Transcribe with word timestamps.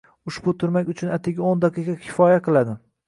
Ushbu 0.29 0.53
turmak 0.63 0.89
uchun 0.93 1.13
atigio´ndaqiqa 1.17 1.99
kifoya 2.07 2.41
qiladi 2.49 2.75